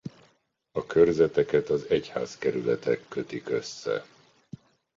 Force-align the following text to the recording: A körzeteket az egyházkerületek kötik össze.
A 0.71 0.85
körzeteket 0.85 1.69
az 1.69 1.85
egyházkerületek 1.89 3.07
kötik 3.07 3.49
össze. 3.49 4.05